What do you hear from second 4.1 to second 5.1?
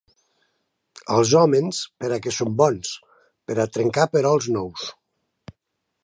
perols nous!